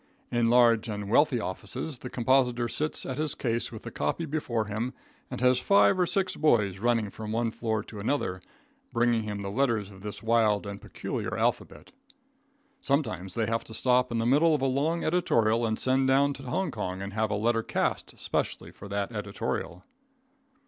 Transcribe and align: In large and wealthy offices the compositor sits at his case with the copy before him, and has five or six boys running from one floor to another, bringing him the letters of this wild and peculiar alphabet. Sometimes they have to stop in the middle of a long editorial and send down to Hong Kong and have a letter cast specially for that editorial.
In 0.31 0.49
large 0.49 0.87
and 0.87 1.11
wealthy 1.11 1.39
offices 1.39 1.99
the 1.99 2.09
compositor 2.09 2.67
sits 2.67 3.05
at 3.05 3.19
his 3.19 3.35
case 3.35 3.71
with 3.71 3.83
the 3.83 3.91
copy 3.91 4.25
before 4.25 4.65
him, 4.65 4.95
and 5.29 5.39
has 5.41 5.59
five 5.59 5.99
or 5.99 6.07
six 6.07 6.35
boys 6.35 6.79
running 6.79 7.11
from 7.11 7.31
one 7.31 7.51
floor 7.51 7.83
to 7.83 7.99
another, 7.99 8.41
bringing 8.91 9.21
him 9.25 9.43
the 9.43 9.51
letters 9.51 9.91
of 9.91 10.01
this 10.01 10.23
wild 10.23 10.65
and 10.65 10.81
peculiar 10.81 11.37
alphabet. 11.37 11.91
Sometimes 12.81 13.35
they 13.35 13.45
have 13.45 13.63
to 13.65 13.75
stop 13.75 14.11
in 14.11 14.17
the 14.17 14.25
middle 14.25 14.55
of 14.55 14.61
a 14.63 14.65
long 14.65 15.03
editorial 15.03 15.67
and 15.67 15.77
send 15.77 16.07
down 16.07 16.33
to 16.33 16.41
Hong 16.41 16.71
Kong 16.71 17.03
and 17.03 17.13
have 17.13 17.29
a 17.29 17.35
letter 17.35 17.61
cast 17.61 18.17
specially 18.17 18.71
for 18.71 18.87
that 18.87 19.11
editorial. 19.11 19.83